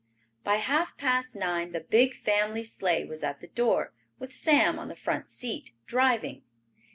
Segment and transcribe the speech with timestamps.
[0.43, 4.87] By half past nine the big family sleigh was at the door, with Sam on
[4.87, 6.41] the front seat, driving.